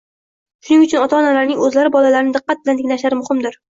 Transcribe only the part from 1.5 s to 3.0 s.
o‘zlari bolalarini diqqat bilan